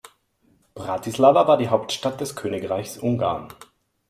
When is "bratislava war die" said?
0.73-1.67